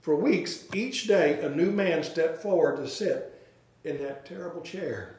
For 0.00 0.16
weeks, 0.16 0.64
each 0.72 1.06
day, 1.06 1.40
a 1.40 1.50
new 1.50 1.70
man 1.70 2.02
stepped 2.02 2.40
forward 2.40 2.78
to 2.78 2.88
sit 2.88 3.38
in 3.84 4.02
that 4.02 4.24
terrible 4.24 4.62
chair. 4.62 5.16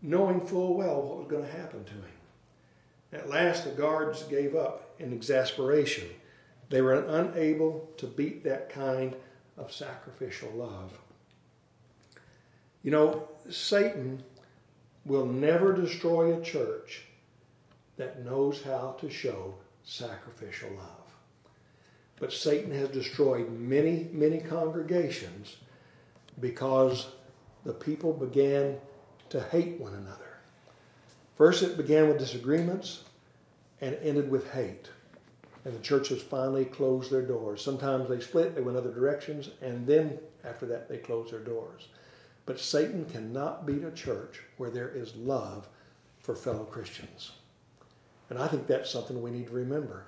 knowing 0.00 0.40
full 0.40 0.74
well 0.74 1.02
what 1.02 1.18
was 1.18 1.26
going 1.26 1.44
to 1.44 1.50
happen 1.50 1.82
to 1.82 1.94
him. 1.94 2.04
At 3.12 3.28
last, 3.28 3.64
the 3.64 3.70
guards 3.72 4.22
gave 4.22 4.54
up 4.54 4.94
in 5.00 5.12
exasperation. 5.12 6.06
They 6.68 6.80
were 6.80 6.94
unable 6.94 7.90
to 7.96 8.06
beat 8.06 8.44
that 8.44 8.70
kind 8.70 9.16
of 9.58 9.72
sacrificial 9.72 10.52
love. 10.52 10.96
You 12.82 12.90
know, 12.90 13.28
Satan 13.48 14.22
will 15.04 15.26
never 15.26 15.72
destroy 15.72 16.34
a 16.36 16.42
church 16.42 17.02
that 17.96 18.24
knows 18.24 18.62
how 18.62 18.96
to 19.00 19.10
show 19.10 19.54
sacrificial 19.84 20.70
love. 20.70 21.00
But 22.18 22.32
Satan 22.32 22.70
has 22.72 22.88
destroyed 22.90 23.50
many, 23.50 24.08
many 24.12 24.38
congregations 24.38 25.56
because 26.40 27.08
the 27.64 27.72
people 27.72 28.12
began 28.12 28.78
to 29.30 29.40
hate 29.40 29.80
one 29.80 29.94
another. 29.94 30.38
First, 31.36 31.62
it 31.62 31.76
began 31.76 32.08
with 32.08 32.18
disagreements 32.18 33.04
and 33.80 33.96
ended 34.02 34.30
with 34.30 34.50
hate. 34.50 34.88
And 35.64 35.74
the 35.74 35.80
churches 35.80 36.22
finally 36.22 36.64
closed 36.64 37.10
their 37.10 37.22
doors. 37.22 37.62
Sometimes 37.62 38.08
they 38.08 38.20
split, 38.20 38.54
they 38.54 38.62
went 38.62 38.78
other 38.78 38.92
directions, 38.92 39.50
and 39.60 39.86
then 39.86 40.18
after 40.44 40.66
that, 40.66 40.88
they 40.88 40.98
closed 40.98 41.32
their 41.32 41.40
doors. 41.40 41.88
But 42.50 42.58
Satan 42.58 43.04
cannot 43.04 43.64
beat 43.64 43.84
a 43.84 43.92
church 43.92 44.40
where 44.56 44.70
there 44.70 44.88
is 44.88 45.14
love 45.14 45.68
for 46.18 46.34
fellow 46.34 46.64
Christians. 46.64 47.30
And 48.28 48.40
I 48.40 48.48
think 48.48 48.66
that's 48.66 48.90
something 48.90 49.22
we 49.22 49.30
need 49.30 49.46
to 49.46 49.52
remember. 49.52 50.02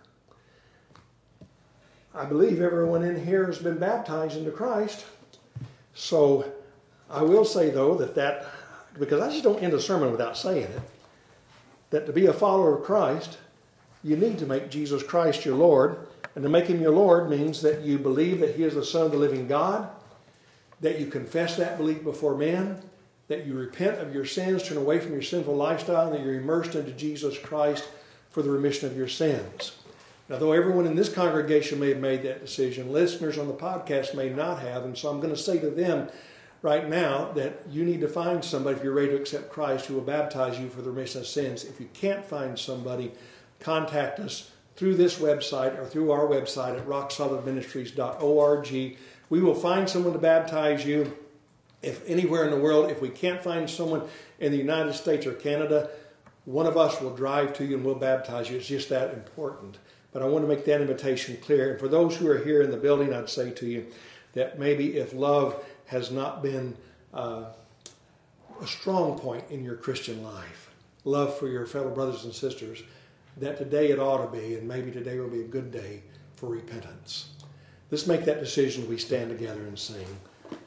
I 2.12 2.24
believe 2.24 2.60
everyone 2.60 3.04
in 3.04 3.24
here 3.24 3.46
has 3.46 3.60
been 3.60 3.78
baptized 3.78 4.36
into 4.36 4.50
Christ. 4.50 5.04
So 5.94 6.52
I 7.08 7.22
will 7.22 7.44
say, 7.44 7.70
though, 7.70 7.94
that 7.94 8.16
that, 8.16 8.46
because 8.98 9.20
I 9.20 9.30
just 9.30 9.44
don't 9.44 9.62
end 9.62 9.74
a 9.74 9.80
sermon 9.80 10.10
without 10.10 10.36
saying 10.36 10.64
it, 10.64 10.80
that 11.90 12.06
to 12.06 12.12
be 12.12 12.26
a 12.26 12.32
follower 12.32 12.76
of 12.76 12.84
Christ, 12.84 13.38
you 14.02 14.16
need 14.16 14.36
to 14.40 14.46
make 14.46 14.68
Jesus 14.68 15.04
Christ 15.04 15.44
your 15.44 15.54
Lord. 15.54 16.08
And 16.34 16.42
to 16.42 16.50
make 16.50 16.66
him 16.66 16.80
your 16.80 16.90
Lord 16.90 17.30
means 17.30 17.62
that 17.62 17.82
you 17.82 18.00
believe 18.00 18.40
that 18.40 18.56
he 18.56 18.64
is 18.64 18.74
the 18.74 18.84
Son 18.84 19.06
of 19.06 19.12
the 19.12 19.18
living 19.18 19.46
God, 19.46 19.88
that 20.82 21.00
you 21.00 21.06
confess 21.06 21.56
that 21.56 21.78
belief 21.78 22.04
before 22.04 22.36
men, 22.36 22.82
that 23.28 23.46
you 23.46 23.54
repent 23.54 23.98
of 23.98 24.14
your 24.14 24.26
sins, 24.26 24.62
turn 24.62 24.76
away 24.76 25.00
from 25.00 25.12
your 25.12 25.22
sinful 25.22 25.56
lifestyle, 25.56 26.08
and 26.08 26.14
that 26.14 26.22
you're 26.22 26.34
immersed 26.34 26.74
into 26.74 26.92
Jesus 26.92 27.38
Christ 27.38 27.88
for 28.30 28.42
the 28.42 28.50
remission 28.50 28.90
of 28.90 28.96
your 28.96 29.08
sins. 29.08 29.76
Now, 30.28 30.38
though 30.38 30.52
everyone 30.52 30.86
in 30.86 30.96
this 30.96 31.08
congregation 31.08 31.80
may 31.80 31.90
have 31.90 31.98
made 31.98 32.22
that 32.22 32.40
decision, 32.40 32.92
listeners 32.92 33.38
on 33.38 33.48
the 33.48 33.54
podcast 33.54 34.14
may 34.14 34.28
not 34.28 34.60
have, 34.60 34.84
and 34.84 34.96
so 34.96 35.08
I'm 35.08 35.20
going 35.20 35.34
to 35.34 35.40
say 35.40 35.58
to 35.58 35.70
them 35.70 36.08
right 36.62 36.88
now 36.88 37.32
that 37.32 37.62
you 37.70 37.84
need 37.84 38.00
to 38.00 38.08
find 38.08 38.44
somebody, 38.44 38.76
if 38.76 38.84
you're 38.84 38.92
ready 38.92 39.10
to 39.10 39.16
accept 39.16 39.52
Christ, 39.52 39.86
who 39.86 39.94
will 39.94 40.02
baptize 40.02 40.58
you 40.58 40.68
for 40.68 40.82
the 40.82 40.90
remission 40.90 41.20
of 41.20 41.26
sins. 41.26 41.64
If 41.64 41.80
you 41.80 41.88
can't 41.92 42.24
find 42.24 42.58
somebody, 42.58 43.12
contact 43.60 44.20
us 44.20 44.50
through 44.76 44.94
this 44.94 45.18
website 45.18 45.78
or 45.78 45.86
through 45.86 46.12
our 46.12 46.26
website 46.26 46.78
at 46.78 46.86
rocksolidministries.org. 46.86 48.96
We 49.32 49.40
will 49.40 49.54
find 49.54 49.88
someone 49.88 50.12
to 50.12 50.18
baptize 50.18 50.84
you. 50.84 51.16
If 51.80 52.06
anywhere 52.06 52.44
in 52.44 52.50
the 52.50 52.58
world, 52.58 52.90
if 52.90 53.00
we 53.00 53.08
can't 53.08 53.42
find 53.42 53.70
someone 53.70 54.02
in 54.38 54.52
the 54.52 54.58
United 54.58 54.92
States 54.92 55.24
or 55.24 55.32
Canada, 55.32 55.88
one 56.44 56.66
of 56.66 56.76
us 56.76 57.00
will 57.00 57.16
drive 57.16 57.54
to 57.54 57.64
you 57.64 57.76
and 57.76 57.82
we'll 57.82 57.94
baptize 57.94 58.50
you. 58.50 58.58
It's 58.58 58.66
just 58.66 58.90
that 58.90 59.14
important. 59.14 59.78
But 60.12 60.20
I 60.20 60.26
want 60.26 60.44
to 60.44 60.48
make 60.48 60.66
that 60.66 60.82
invitation 60.82 61.38
clear. 61.38 61.70
And 61.70 61.80
for 61.80 61.88
those 61.88 62.14
who 62.14 62.30
are 62.30 62.44
here 62.44 62.60
in 62.60 62.70
the 62.70 62.76
building, 62.76 63.14
I'd 63.14 63.30
say 63.30 63.50
to 63.52 63.66
you 63.66 63.86
that 64.34 64.58
maybe 64.58 64.98
if 64.98 65.14
love 65.14 65.64
has 65.86 66.10
not 66.10 66.42
been 66.42 66.76
uh, 67.14 67.44
a 68.60 68.66
strong 68.66 69.18
point 69.18 69.44
in 69.48 69.64
your 69.64 69.76
Christian 69.76 70.22
life, 70.22 70.70
love 71.06 71.38
for 71.38 71.48
your 71.48 71.64
fellow 71.64 71.88
brothers 71.88 72.24
and 72.24 72.34
sisters, 72.34 72.82
that 73.38 73.56
today 73.56 73.92
it 73.92 73.98
ought 73.98 74.30
to 74.30 74.30
be, 74.30 74.56
and 74.56 74.68
maybe 74.68 74.90
today 74.90 75.18
will 75.18 75.30
be 75.30 75.40
a 75.40 75.48
good 75.48 75.72
day 75.72 76.02
for 76.36 76.50
repentance. 76.50 77.31
Let's 77.92 78.06
make 78.06 78.24
that 78.24 78.40
decision. 78.40 78.88
We 78.88 78.96
stand 78.96 79.28
together 79.28 79.60
and 79.60 79.78
sing, 79.78 80.06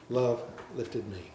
Love 0.08 0.44
lifted 0.76 1.08
me. 1.10 1.32